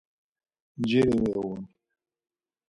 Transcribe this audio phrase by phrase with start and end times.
[0.79, 1.61] Nciri miğun.